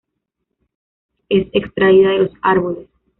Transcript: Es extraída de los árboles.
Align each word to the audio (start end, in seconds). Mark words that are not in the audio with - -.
Es 1.29 1.45
extraída 1.53 2.09
de 2.09 2.17
los 2.17 2.31
árboles. 2.41 2.87